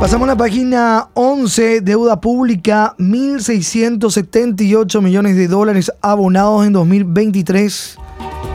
Pasamos 0.00 0.28
a 0.28 0.32
la 0.32 0.36
página 0.36 1.08
11, 1.14 1.80
deuda 1.80 2.20
pública, 2.20 2.94
1.678 2.98 5.02
millones 5.02 5.34
de 5.34 5.48
dólares 5.48 5.90
abonados 6.00 6.64
en 6.64 6.72
2023. 6.72 7.98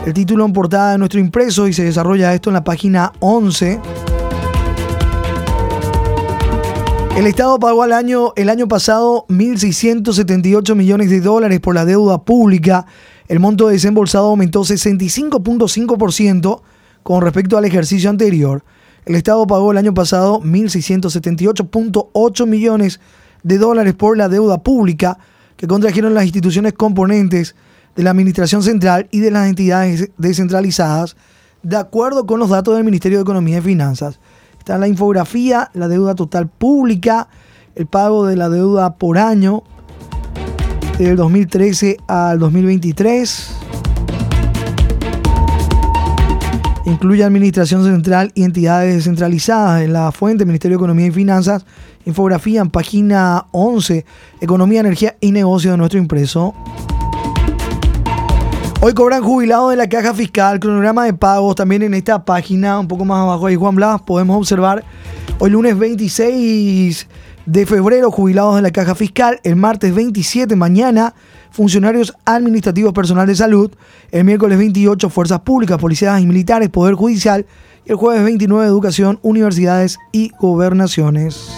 El 0.05 0.13
título 0.13 0.45
en 0.45 0.53
portada 0.53 0.93
de 0.93 0.97
nuestro 0.97 1.19
impreso 1.19 1.67
y 1.67 1.73
se 1.73 1.83
desarrolla 1.83 2.33
esto 2.33 2.50
en 2.50 2.53
la 2.53 2.63
página 2.63 3.12
11. 3.19 3.77
El 7.17 7.27
Estado 7.27 7.59
pagó 7.59 7.83
al 7.83 7.91
año, 7.91 8.31
el 8.38 8.50
año 8.50 8.69
pasado 8.69 9.25
1.678 9.27 10.75
millones 10.75 11.09
de 11.09 11.19
dólares 11.19 11.59
por 11.59 11.75
la 11.75 11.83
deuda 11.83 12.23
pública. 12.23 12.85
El 13.27 13.41
monto 13.41 13.67
desembolsado 13.67 14.27
aumentó 14.27 14.62
65.5% 14.62 16.62
con 17.03 17.21
respecto 17.21 17.57
al 17.57 17.65
ejercicio 17.65 18.09
anterior. 18.09 18.63
El 19.05 19.15
Estado 19.15 19.45
pagó 19.45 19.72
el 19.72 19.77
año 19.77 19.93
pasado 19.93 20.39
1.678.8 20.41 22.48
millones 22.48 23.01
de 23.43 23.57
dólares 23.57 23.95
por 23.95 24.17
la 24.17 24.29
deuda 24.29 24.63
pública 24.63 25.17
que 25.57 25.67
contrajeron 25.67 26.13
las 26.13 26.24
instituciones 26.24 26.72
componentes 26.74 27.55
de 27.95 28.03
la 28.03 28.12
Administración 28.12 28.63
Central 28.63 29.10
y 29.12 29.19
de 29.19 29.31
las 29.31 29.50
entidades 29.50 30.10
descentralizadas, 30.17 31.17
de 31.63 31.75
acuerdo 31.75 32.25
con 32.25 32.39
los 32.39 32.50
datos 32.50 32.75
del 32.75 32.86
Ministerio 32.86 33.17
de 33.17 33.24
Economía 33.24 33.57
y 33.57 33.62
Finanzas. 33.62 34.22
Está 34.57 34.77
la 34.77 34.88
infografía, 34.88 35.69
la 35.74 35.89
deuda 35.89 36.15
total 36.15 36.48
pública, 36.48 37.27
el 37.75 37.88
pago 37.88 38.25
de 38.25 38.38
la 38.38 38.48
deuda 38.50 38.95
por 38.95 39.17
año 39.17 39.63
del 40.98 41.17
2013 41.17 41.98
al 42.07 42.39
2023 42.39 43.62
Incluye 46.86 47.24
Administración 47.24 47.86
Central 47.86 48.32
y 48.36 48.44
entidades 48.44 48.94
descentralizadas 48.96 49.84
en 49.84 49.94
la 49.94 50.12
fuente 50.12 50.46
Ministerio 50.46 50.78
de 50.78 50.82
Economía 50.82 51.08
y 51.08 51.12
Finanzas. 51.12 51.66
Infografía 52.06 52.60
en 52.60 52.70
página 52.70 53.46
11, 53.52 54.06
Economía, 54.42 54.82
Energía 54.82 55.16
y 55.22 55.32
Negocio 55.32 55.72
de 55.72 55.78
nuestro 55.78 55.98
impreso. 55.98 56.54
Hoy 58.82 58.94
cobran 58.94 59.24
jubilados 59.24 59.70
de 59.70 59.78
la 59.78 59.88
caja 59.88 60.13
fiscal, 60.13 60.60
cronograma 60.60 61.06
de 61.06 61.13
pagos 61.13 61.56
también 61.56 61.84
en 61.84 61.94
esta 61.94 62.25
página, 62.25 62.78
un 62.78 62.90
poco 62.90 63.06
más 63.06 63.22
abajo 63.22 63.48
ahí 63.48 63.56
Juan 63.56 63.75
Blas, 63.75 64.02
podemos 64.02 64.36
observar 64.36 64.84
hoy 65.40 65.52
lunes 65.52 65.80
26 65.80 67.08
de 67.46 67.66
febrero 67.66 68.12
jubilados 68.12 68.58
de 68.58 68.62
la 68.62 68.72
caja 68.72 68.94
fiscal, 68.94 69.40
el 69.46 69.56
martes 69.56 69.96
27 69.96 70.58
mañana 70.58 71.13
funcionarios 71.53 72.13
administrativos 72.25 72.93
personal 72.93 73.27
de 73.27 73.36
salud, 73.36 73.72
el 74.12 74.25
miércoles 74.25 74.57
28 74.57 75.10
fuerzas 75.10 75.39
públicas, 75.41 75.77
policías 75.77 76.19
y 76.19 76.25
militares, 76.25 76.69
poder 76.69 76.95
judicial 76.95 77.45
y 77.86 77.91
el 77.91 77.95
jueves 77.95 78.24
29 78.24 78.65
educación, 78.65 79.19
universidades 79.22 80.00
y 80.12 80.31
gobernaciones. 80.39 81.51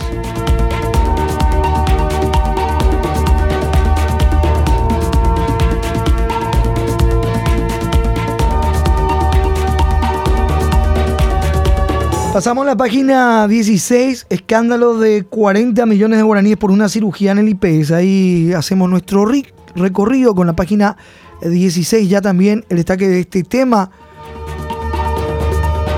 Pasamos 12.33 12.63
a 12.63 12.71
la 12.71 12.75
página 12.75 13.47
16, 13.47 14.27
escándalo 14.29 14.97
de 14.97 15.23
40 15.23 15.85
millones 15.85 16.17
de 16.17 16.23
guaraníes 16.23 16.57
por 16.57 16.69
una 16.69 16.89
cirugía 16.89 17.31
en 17.31 17.37
el 17.37 17.47
IPS. 17.47 17.91
Ahí 17.91 18.51
hacemos 18.51 18.89
nuestro 18.89 19.25
RIC 19.25 19.55
recorrido 19.75 20.35
con 20.35 20.47
la 20.47 20.55
página 20.55 20.97
16 21.41 22.09
ya 22.09 22.21
también 22.21 22.65
el 22.69 22.77
destaque 22.77 23.07
de 23.07 23.21
este 23.21 23.43
tema. 23.43 23.91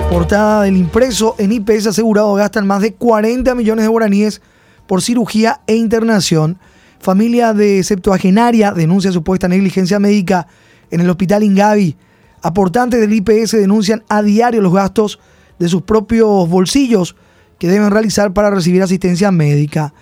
Portada 0.09 0.63
del 0.63 0.77
impreso 0.77 1.35
en 1.37 1.51
IPS 1.51 1.87
asegurado 1.87 2.33
gastan 2.33 2.65
más 2.65 2.81
de 2.81 2.93
40 2.93 3.53
millones 3.55 3.83
de 3.83 3.89
guaraníes 3.89 4.41
por 4.87 5.01
cirugía 5.01 5.61
e 5.67 5.75
internación. 5.75 6.57
Familia 6.99 7.53
de 7.53 7.83
septuagenaria 7.83 8.71
denuncia 8.71 9.11
supuesta 9.11 9.47
negligencia 9.47 9.99
médica 9.99 10.47
en 10.89 11.01
el 11.01 11.09
hospital 11.09 11.43
Ingavi. 11.43 11.95
Aportantes 12.41 12.99
del 12.99 13.13
IPS 13.13 13.51
denuncian 13.51 14.03
a 14.09 14.21
diario 14.21 14.61
los 14.61 14.73
gastos 14.73 15.19
de 15.59 15.67
sus 15.67 15.81
propios 15.81 16.47
bolsillos 16.49 17.15
que 17.59 17.67
deben 17.67 17.91
realizar 17.91 18.33
para 18.33 18.49
recibir 18.49 18.81
asistencia 18.81 19.31
médica. 19.31 19.93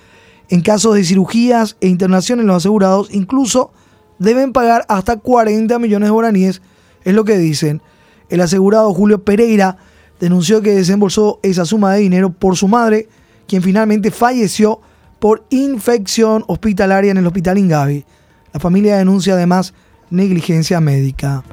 En 0.50 0.62
casos 0.62 0.96
de 0.96 1.04
cirugías 1.04 1.76
e 1.82 1.88
internaciones, 1.88 2.46
los 2.46 2.58
asegurados 2.58 3.10
incluso 3.12 3.72
deben 4.20 4.54
pagar 4.54 4.86
hasta 4.88 5.18
40 5.18 5.80
millones 5.80 6.08
de 6.08 6.12
guaraníes, 6.12 6.62
es 7.04 7.14
lo 7.14 7.26
que 7.26 7.38
dicen. 7.38 7.82
El 8.30 8.42
asegurado 8.42 8.94
Julio 8.94 9.24
Pereira 9.24 9.78
denunció 10.20 10.62
que 10.62 10.76
desembolsó 10.76 11.40
esa 11.44 11.66
suma 11.66 11.94
de 11.94 12.02
dinero 12.02 12.32
por 12.32 12.56
su 12.56 12.68
madre, 12.68 13.10
quien 13.48 13.62
finalmente 13.62 14.12
falleció 14.12 14.82
por 15.20 15.46
infección 15.50 16.44
hospitalaria 16.48 17.12
en 17.12 17.18
el 17.18 17.28
hospital 17.28 17.58
Ingavi. 17.58 18.06
La 18.54 18.60
familia 18.60 18.98
denuncia 18.98 19.34
además 19.34 19.74
negligencia 20.10 20.80
médica. 20.80 21.44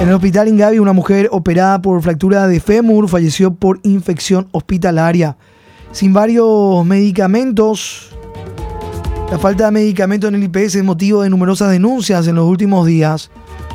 En 0.00 0.08
el 0.08 0.14
hospital 0.14 0.48
Ingavi, 0.48 0.78
una 0.78 0.92
mujer 0.92 1.28
operada 1.30 1.80
por 1.80 2.02
fractura 2.02 2.48
de 2.48 2.58
fémur 2.58 3.08
falleció 3.08 3.54
por 3.54 3.78
infección 3.84 4.48
hospitalaria. 4.50 5.36
Sin 5.92 6.14
varios 6.14 6.86
medicamentos, 6.86 8.08
la 9.30 9.38
falta 9.38 9.66
de 9.66 9.72
medicamentos 9.72 10.28
en 10.28 10.36
el 10.36 10.44
IPS 10.44 10.76
es 10.76 10.84
motivo 10.84 11.22
de 11.22 11.28
numerosas 11.28 11.70
denuncias 11.70 12.26
en 12.26 12.34
los 12.34 12.46
últimos 12.46 12.86
días. 12.86 13.30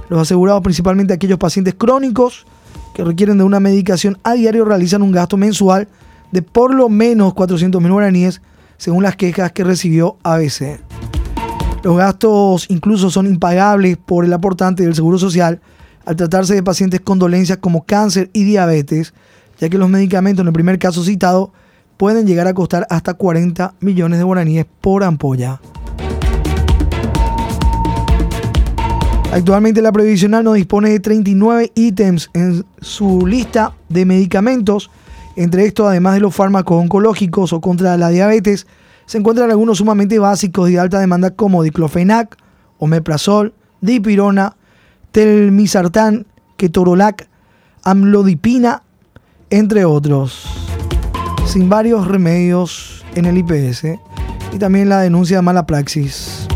Los 0.09 0.21
asegurados, 0.21 0.63
principalmente 0.63 1.13
aquellos 1.13 1.37
pacientes 1.37 1.75
crónicos 1.75 2.47
que 2.95 3.03
requieren 3.03 3.37
de 3.37 3.43
una 3.43 3.59
medicación 3.59 4.17
a 4.23 4.33
diario, 4.33 4.65
realizan 4.65 5.03
un 5.03 5.11
gasto 5.11 5.37
mensual 5.37 5.87
de 6.31 6.41
por 6.41 6.73
lo 6.73 6.89
menos 6.89 7.35
400 7.35 7.79
mil 7.81 7.91
guaraníes, 7.91 8.41
según 8.77 9.03
las 9.03 9.15
quejas 9.15 9.51
que 9.51 9.63
recibió 9.63 10.17
ABC. 10.23 10.79
Los 11.83 11.97
gastos 11.97 12.65
incluso 12.69 13.11
son 13.11 13.27
impagables 13.27 13.95
por 13.95 14.25
el 14.25 14.33
aportante 14.33 14.81
del 14.81 14.95
Seguro 14.95 15.19
Social 15.19 15.61
al 16.03 16.15
tratarse 16.15 16.55
de 16.55 16.63
pacientes 16.63 16.99
con 16.99 17.19
dolencias 17.19 17.59
como 17.59 17.85
cáncer 17.85 18.31
y 18.33 18.43
diabetes, 18.43 19.13
ya 19.59 19.69
que 19.69 19.77
los 19.77 19.89
medicamentos 19.89 20.41
en 20.41 20.47
el 20.47 20.53
primer 20.53 20.79
caso 20.79 21.03
citado 21.03 21.53
pueden 21.97 22.27
llegar 22.27 22.47
a 22.47 22.53
costar 22.53 22.87
hasta 22.89 23.15
40 23.15 23.73
millones 23.79 24.19
de 24.19 24.23
guaraníes 24.23 24.65
por 24.81 25.03
ampolla. 25.03 25.59
Actualmente 29.33 29.81
la 29.81 29.91
previsional 29.91 30.43
no 30.43 30.53
dispone 30.53 30.89
de 30.89 30.99
39 30.99 31.71
ítems 31.75 32.29
en 32.33 32.65
su 32.79 33.27
lista 33.27 33.73
de 33.89 34.05
medicamentos. 34.05 34.89
Entre 35.35 35.65
estos, 35.65 35.87
además 35.87 36.13
de 36.13 36.21
los 36.21 36.33
fármacos 36.33 36.81
oncológicos 36.81 37.51
o 37.51 37.59
contra 37.59 37.97
la 37.97 38.09
diabetes, 38.09 38.65
se 39.05 39.17
encuentran 39.17 39.51
algunos 39.51 39.79
sumamente 39.79 40.17
básicos 40.17 40.69
de 40.69 40.79
alta 40.79 40.99
demanda 40.99 41.31
como 41.31 41.61
diclofenac, 41.61 42.37
omeprazol, 42.77 43.53
dipirona, 43.81 44.55
telmisartán, 45.11 46.25
ketorolac, 46.55 47.27
amlodipina, 47.83 48.83
entre 49.49 49.85
otros. 49.85 50.76
Sin 51.47 51.69
varios 51.69 52.07
remedios 52.07 53.03
en 53.15 53.25
el 53.25 53.37
IPS 53.37 53.85
y 54.53 54.57
también 54.59 54.89
la 54.89 54.99
denuncia 54.99 55.37
de 55.37 55.41
mala 55.41 55.65
praxis. 55.65 56.47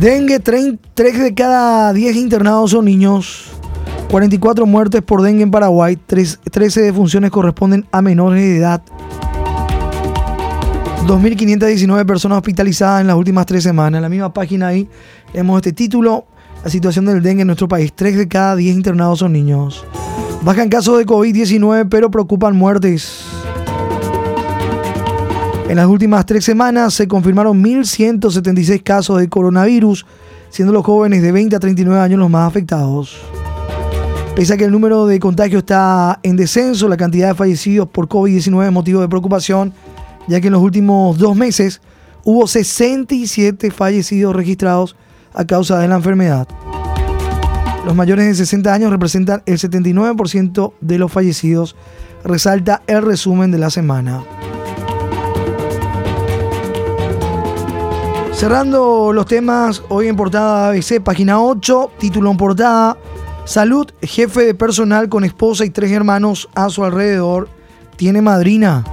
Dengue, 0.00 0.40
3 0.40 0.78
de 0.94 1.34
cada 1.34 1.92
10 1.92 2.16
internados 2.16 2.70
son 2.70 2.86
niños. 2.86 3.50
44 4.10 4.64
muertes 4.64 5.02
por 5.02 5.20
dengue 5.20 5.42
en 5.42 5.50
Paraguay, 5.50 5.96
13 5.96 6.80
defunciones 6.80 7.30
corresponden 7.30 7.86
a 7.92 8.00
menores 8.00 8.42
de 8.42 8.56
edad. 8.56 8.82
2.519 11.06 12.06
personas 12.06 12.38
hospitalizadas 12.38 13.02
en 13.02 13.06
las 13.06 13.16
últimas 13.16 13.44
tres 13.44 13.62
semanas. 13.62 13.98
En 13.98 14.02
la 14.02 14.08
misma 14.08 14.32
página 14.32 14.68
ahí 14.68 14.88
vemos 15.34 15.58
este 15.58 15.72
título, 15.72 16.26
la 16.64 16.70
situación 16.70 17.04
del 17.04 17.22
dengue 17.22 17.42
en 17.42 17.48
nuestro 17.48 17.68
país. 17.68 17.92
3 17.94 18.16
de 18.16 18.28
cada 18.28 18.56
10 18.56 18.76
internados 18.76 19.18
son 19.18 19.32
niños. 19.32 19.84
Bajan 20.42 20.68
casos 20.68 20.98
de 20.98 21.06
COVID-19, 21.06 21.88
pero 21.90 22.10
preocupan 22.10 22.56
muertes. 22.56 23.24
En 25.68 25.76
las 25.76 25.86
últimas 25.86 26.24
tres 26.24 26.44
semanas 26.44 26.94
se 26.94 27.06
confirmaron 27.06 27.62
1.176 27.62 28.82
casos 28.82 29.18
de 29.18 29.28
coronavirus, 29.28 30.06
siendo 30.48 30.72
los 30.72 30.84
jóvenes 30.84 31.22
de 31.22 31.32
20 31.32 31.56
a 31.56 31.60
39 31.60 32.00
años 32.00 32.18
los 32.18 32.30
más 32.30 32.48
afectados. 32.48 33.18
Pese 34.34 34.54
a 34.54 34.56
que 34.56 34.64
el 34.64 34.70
número 34.70 35.06
de 35.06 35.18
contagios 35.18 35.60
está 35.60 36.20
en 36.22 36.36
descenso, 36.36 36.88
la 36.88 36.96
cantidad 36.96 37.28
de 37.28 37.34
fallecidos 37.34 37.88
por 37.88 38.08
COVID-19 38.08 38.66
es 38.66 38.72
motivo 38.72 39.00
de 39.00 39.08
preocupación 39.08 39.74
ya 40.28 40.40
que 40.40 40.46
en 40.46 40.52
los 40.52 40.62
últimos 40.62 41.18
dos 41.18 41.34
meses 41.34 41.80
hubo 42.22 42.46
67 42.46 43.70
fallecidos 43.70 44.36
registrados 44.36 44.94
a 45.34 45.44
causa 45.44 45.78
de 45.78 45.88
la 45.88 45.96
enfermedad. 45.96 46.46
Los 47.84 47.94
mayores 47.94 48.26
de 48.26 48.34
60 48.34 48.72
años 48.72 48.90
representan 48.90 49.42
el 49.46 49.58
79% 49.58 50.72
de 50.80 50.98
los 50.98 51.10
fallecidos, 51.10 51.76
resalta 52.24 52.82
el 52.86 53.02
resumen 53.02 53.50
de 53.50 53.58
la 53.58 53.70
semana. 53.70 54.22
Cerrando 58.32 59.12
los 59.12 59.26
temas, 59.26 59.82
hoy 59.88 60.08
en 60.08 60.16
portada 60.16 60.68
ABC, 60.68 61.02
página 61.02 61.40
8, 61.40 61.92
título 61.98 62.30
en 62.30 62.36
portada, 62.36 62.96
Salud, 63.44 63.90
jefe 64.02 64.44
de 64.44 64.54
personal 64.54 65.08
con 65.08 65.24
esposa 65.24 65.64
y 65.64 65.70
tres 65.70 65.90
hermanos 65.90 66.48
a 66.54 66.68
su 66.68 66.84
alrededor, 66.84 67.48
tiene 67.96 68.20
madrina 68.20 68.84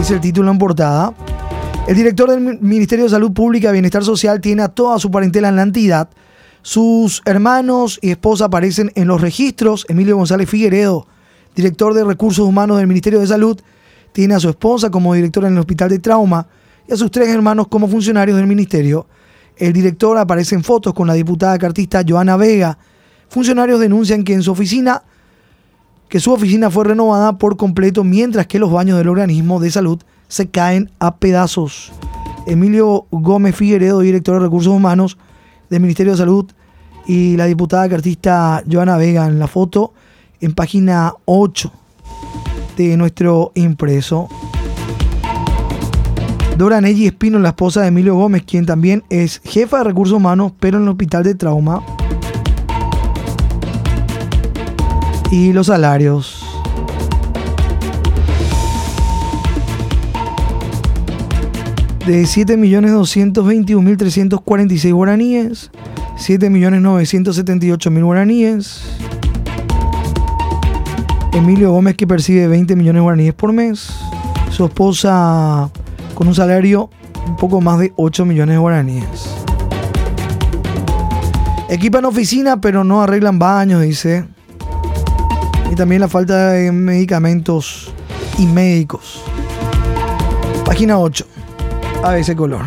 dice 0.00 0.14
el 0.14 0.20
título 0.20 0.50
en 0.50 0.58
portada. 0.58 1.12
El 1.86 1.94
director 1.94 2.30
del 2.30 2.58
Ministerio 2.60 3.04
de 3.04 3.10
Salud 3.10 3.32
Pública 3.32 3.68
y 3.68 3.72
Bienestar 3.72 4.02
Social 4.02 4.40
tiene 4.40 4.62
a 4.62 4.68
toda 4.68 4.98
su 4.98 5.10
parentela 5.10 5.50
en 5.50 5.56
la 5.56 5.62
entidad. 5.62 6.08
Sus 6.62 7.22
hermanos 7.24 7.98
y 8.02 8.10
esposa 8.10 8.46
aparecen 8.46 8.92
en 8.94 9.08
los 9.08 9.20
registros. 9.20 9.86
Emilio 9.88 10.16
González 10.16 10.48
Figueredo, 10.48 11.06
director 11.54 11.94
de 11.94 12.04
Recursos 12.04 12.46
Humanos 12.46 12.78
del 12.78 12.86
Ministerio 12.86 13.20
de 13.20 13.26
Salud, 13.26 13.58
tiene 14.12 14.34
a 14.34 14.40
su 14.40 14.48
esposa 14.48 14.90
como 14.90 15.14
directora 15.14 15.48
en 15.48 15.54
el 15.54 15.60
Hospital 15.60 15.88
de 15.88 15.98
Trauma 15.98 16.46
y 16.86 16.92
a 16.92 16.96
sus 16.96 17.10
tres 17.10 17.28
hermanos 17.28 17.68
como 17.68 17.88
funcionarios 17.88 18.36
del 18.36 18.46
ministerio. 18.46 19.06
El 19.56 19.72
director 19.72 20.18
aparece 20.18 20.54
en 20.54 20.64
fotos 20.64 20.92
con 20.92 21.06
la 21.06 21.14
diputada 21.14 21.56
cartista 21.58 22.02
Joana 22.06 22.36
Vega. 22.36 22.78
Funcionarios 23.28 23.80
denuncian 23.80 24.24
que 24.24 24.34
en 24.34 24.42
su 24.42 24.52
oficina 24.52 25.02
que 26.08 26.18
su 26.18 26.32
oficina 26.32 26.70
fue 26.70 26.84
renovada 26.84 27.38
por 27.38 27.56
completo 27.56 28.02
mientras 28.02 28.48
que 28.48 28.58
los 28.58 28.72
baños 28.72 28.98
del 28.98 29.08
organismo 29.08 29.60
de 29.60 29.70
salud 29.70 30.00
se 30.26 30.50
caen 30.50 30.90
a 30.98 31.16
pedazos. 31.16 31.92
Emilio 32.48 33.06
Gómez 33.12 33.54
Figueredo, 33.54 34.00
director 34.00 34.34
de 34.34 34.40
Recursos 34.40 34.72
Humanos 34.72 35.16
del 35.70 35.80
Ministerio 35.80 36.12
de 36.12 36.18
Salud, 36.18 36.46
y 37.06 37.36
la 37.36 37.46
diputada 37.46 37.88
cartista 37.88 38.62
Joana 38.70 38.96
Vega 38.96 39.26
en 39.26 39.38
la 39.38 39.46
foto 39.46 39.94
en 40.40 40.52
página 40.52 41.14
8 41.24 41.72
de 42.76 42.96
nuestro 42.96 43.52
impreso. 43.54 44.28
Dora 46.58 46.80
Nelly 46.80 47.06
Espino, 47.06 47.38
la 47.38 47.48
esposa 47.50 47.80
de 47.80 47.88
Emilio 47.88 48.14
Gómez, 48.16 48.42
quien 48.42 48.66
también 48.66 49.02
es 49.08 49.40
jefa 49.44 49.78
de 49.78 49.84
recursos 49.84 50.16
humanos, 50.16 50.52
pero 50.60 50.76
en 50.76 50.82
el 50.82 50.90
hospital 50.90 51.24
de 51.24 51.34
trauma. 51.34 51.82
y 55.30 55.52
los 55.52 55.68
salarios. 55.68 56.39
De 62.10 62.24
7.221.346 62.24 64.92
guaraníes, 64.92 65.70
7.978.000 66.16 68.04
guaraníes. 68.04 68.82
Emilio 71.32 71.70
Gómez 71.70 71.94
que 71.94 72.08
percibe 72.08 72.48
20 72.48 72.74
millones 72.74 72.98
de 72.98 73.02
guaraníes 73.02 73.34
por 73.34 73.52
mes. 73.52 73.90
Su 74.50 74.64
esposa 74.64 75.70
con 76.14 76.26
un 76.26 76.34
salario 76.34 76.90
un 77.28 77.36
poco 77.36 77.60
más 77.60 77.78
de 77.78 77.92
8 77.94 78.24
millones 78.24 78.54
de 78.54 78.58
guaraníes. 78.58 79.28
Equipan 81.68 82.06
oficina 82.06 82.60
pero 82.60 82.82
no 82.82 83.02
arreglan 83.02 83.38
baños, 83.38 83.82
dice 83.82 84.24
y 85.70 85.76
también 85.76 86.00
la 86.00 86.08
falta 86.08 86.48
de 86.48 86.72
medicamentos 86.72 87.92
y 88.36 88.46
médicos. 88.46 89.22
Página 90.64 90.98
8, 90.98 91.24
ABC 92.02 92.34
Color. 92.34 92.62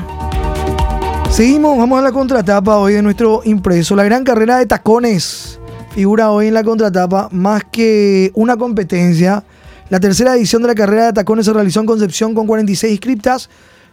Seguimos, 1.32 1.78
vamos 1.78 1.98
a 1.98 2.04
la 2.04 2.12
contratapa 2.12 2.78
hoy 2.78 2.94
de 2.94 3.02
nuestro 3.02 3.42
impreso. 3.46 3.96
La 3.96 4.04
gran 4.04 4.24
carrera 4.24 4.58
de 4.58 4.68
tacones 4.68 5.60
figura 5.94 6.32
hoy 6.32 6.48
en 6.48 6.54
la 6.54 6.64
contratapa 6.64 7.30
más 7.32 7.64
que 7.72 8.32
una 8.36 8.58
competencia. 8.58 9.44
La 9.90 10.00
tercera 10.00 10.36
edición 10.36 10.62
de 10.62 10.68
la 10.68 10.76
carrera 10.76 11.08
de 11.08 11.14
tacones 11.14 11.46
se 11.46 11.54
realizó 11.54 11.80
en 11.80 11.88
Concepción 11.88 12.36
con 12.36 12.46
46 12.46 12.92
inscriptas. 12.92 13.50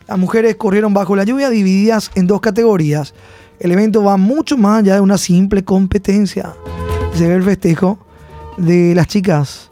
Las 0.06 0.18
mujeres 0.18 0.56
corrieron 0.56 0.92
bajo 0.92 1.16
la 1.16 1.24
lluvia 1.24 1.48
divididas 1.48 2.10
en 2.14 2.26
dos 2.26 2.40
categorías. 2.40 3.14
El 3.58 3.72
evento 3.72 4.02
va 4.02 4.16
mucho 4.18 4.58
más 4.58 4.80
allá 4.80 4.94
de 4.96 5.00
una 5.00 5.16
simple 5.16 5.64
competencia. 5.64 6.54
Se 7.14 7.26
ve 7.26 7.34
el 7.34 7.42
festejo 7.42 7.98
de 8.58 8.94
las 8.94 9.06
chicas 9.06 9.70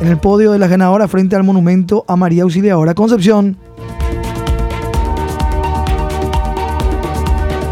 en 0.00 0.08
el 0.08 0.18
podio 0.18 0.52
de 0.52 0.58
las 0.58 0.70
ganadoras 0.70 1.10
frente 1.10 1.36
al 1.36 1.44
monumento 1.44 2.04
a 2.08 2.16
María 2.16 2.42
Auxiliadora 2.42 2.94
Concepción. 2.94 3.56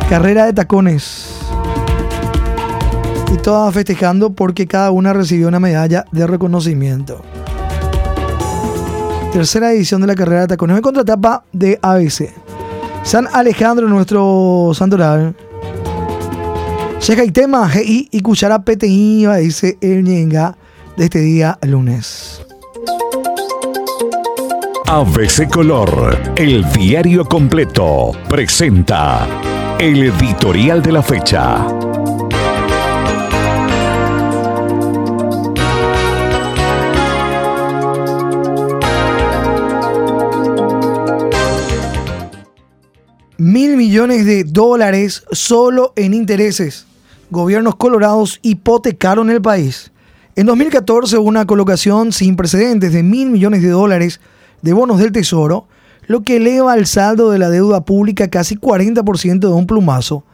Carrera 0.09 0.45
de 0.45 0.53
tacones. 0.53 1.31
Y 3.33 3.37
todas 3.39 3.73
festejando 3.75 4.35
porque 4.35 4.67
cada 4.67 4.91
una 4.91 5.13
recibió 5.13 5.49
una 5.49 5.59
medalla 5.59 6.05
de 6.13 6.27
reconocimiento. 6.27 7.23
Tercera 9.33 9.73
edición 9.73 10.03
de 10.03 10.07
la 10.07 10.15
carrera 10.15 10.43
de 10.43 10.49
tacones 10.49 10.77
en 10.77 10.83
contratapa 10.83 11.45
de 11.53 11.79
ABC. 11.81 12.31
San 13.03 13.27
Alejandro, 13.33 13.89
nuestro 13.89 14.73
santoral. 14.75 15.35
Tema, 17.33 17.69
GI 17.69 18.09
y 18.13 18.21
Cuchara 18.21 18.63
PTI, 18.63 19.27
dice 19.41 19.79
el 19.81 20.05
Ñenga 20.05 20.57
de 20.97 21.05
este 21.05 21.19
día 21.21 21.59
lunes. 21.63 22.43
ABC 24.87 25.49
Color, 25.51 26.17
el 26.37 26.65
diario 26.73 27.25
completo, 27.25 28.13
presenta 28.29 29.27
el 29.79 30.03
editorial 30.05 30.83
de 30.83 30.93
la 30.93 31.03
fecha. 31.03 31.67
Mil 43.37 43.77
millones 43.77 44.25
de 44.25 44.45
dólares 44.45 45.25
solo 45.33 45.93
en 45.97 46.15
intereses. 46.15 46.87
Gobiernos 47.31 47.75
colorados 47.75 48.39
hipotecaron 48.43 49.31
el 49.31 49.43
país. 49.43 49.91
En 50.37 50.47
2014 50.47 51.19
hubo 51.19 51.29
una 51.29 51.47
colocación 51.47 52.13
sin 52.13 52.37
precedentes 52.37 52.93
de 52.93 53.03
mil 53.03 53.31
millones 53.31 53.63
de 53.63 53.71
dólares 53.71 54.21
de 54.63 54.73
bonos 54.73 54.99
del 54.99 55.13
Tesoro, 55.13 55.67
lo 56.07 56.23
que 56.23 56.37
eleva 56.37 56.75
el 56.75 56.87
saldo 56.87 57.31
de 57.31 57.39
la 57.39 57.51
deuda 57.51 57.85
pública 57.85 58.29
casi 58.29 58.57
40% 58.57 59.39
de 59.39 59.47
un 59.49 59.67
plumazo, 59.67 60.25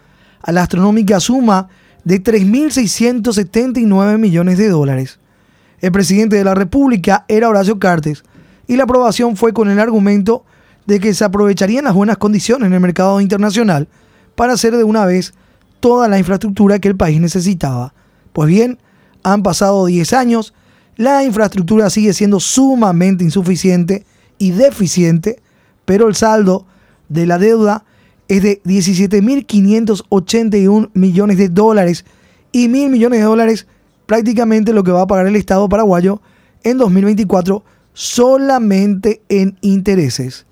a 0.43 0.53
la 0.53 0.63
astronómica 0.63 1.21
suma 1.21 1.69
de 2.05 2.23
3.679 2.23 4.19
millones 4.19 4.59
de 4.59 4.69
dólares. 4.69 5.19
El 5.81 5.93
presidente 5.93 6.37
de 6.37 6.45
la 6.45 6.55
República 6.55 7.25
era 7.29 7.49
Horacio 7.49 7.79
Cartes 7.79 8.25
y 8.67 8.77
la 8.77 8.85
aprobación 8.85 9.37
fue 9.37 9.53
con 9.53 9.71
el 9.71 9.79
argumento 9.79 10.45
de 10.87 11.01
que 11.01 11.15
se 11.15 11.25
aprovecharían 11.25 11.85
las 11.85 11.95
buenas 11.95 12.19
condiciones 12.19 12.67
en 12.67 12.73
el 12.73 12.81
mercado 12.81 13.21
internacional 13.21 13.89
para 14.35 14.55
hacer 14.55 14.77
de 14.77 14.85
una 14.85 15.07
vez 15.07 15.35
toda 15.81 16.09
la 16.09 16.19
infraestructura 16.19 16.79
que 16.79 16.89
el 16.89 16.97
país 16.97 17.21
necesitaba. 17.21 17.95
Pues 18.33 18.49
bien, 18.49 18.79
han 19.23 19.43
pasado 19.43 19.87
10 19.87 20.13
años, 20.13 20.55
la 20.97 21.25
infraestructura 21.25 21.91
sigue 21.91 22.13
siendo 22.13 22.41
sumamente 22.41 23.25
insuficiente 23.25 24.05
y 24.39 24.53
deficiente, 24.53 25.41
pero 25.91 26.07
el 26.07 26.15
saldo 26.15 26.67
de 27.09 27.27
la 27.27 27.37
deuda 27.37 27.85
es 28.29 28.45
de 28.45 28.63
17.581 28.63 30.91
millones 30.95 31.37
de 31.37 31.49
dólares 31.49 32.05
y 32.53 32.69
mil 32.69 32.91
millones 32.91 33.19
de 33.19 33.25
dólares 33.25 33.67
prácticamente 34.07 34.73
lo 34.73 34.85
que 34.85 34.93
va 34.93 35.01
a 35.01 35.09
pagar 35.09 35.27
el 35.27 35.35
Estado 35.35 35.69
paraguayo 35.69 36.23
en 36.63 36.79
2024 36.79 37.65
solamente 37.93 39.21
en 39.29 39.59
intereses. 39.63 40.47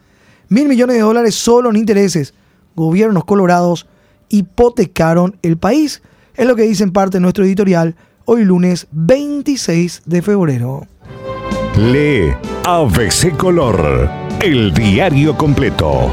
Mil 0.48 0.66
millones 0.66 0.96
de 0.96 1.02
dólares 1.02 1.36
solo 1.36 1.70
en 1.70 1.76
intereses. 1.76 2.34
Gobiernos 2.74 3.24
colorados 3.24 3.86
hipotecaron 4.30 5.36
el 5.42 5.56
país. 5.56 6.02
Es 6.34 6.48
lo 6.48 6.56
que 6.56 6.62
dice 6.62 6.82
en 6.82 6.90
parte 6.90 7.20
nuestro 7.20 7.44
editorial 7.44 7.94
hoy 8.24 8.42
lunes 8.42 8.88
26 8.90 10.02
de 10.04 10.20
febrero. 10.20 10.88
Lee 11.76 12.32
ABC 12.64 13.36
Color, 13.36 14.10
el 14.42 14.72
diario 14.72 15.36
completo. 15.36 16.10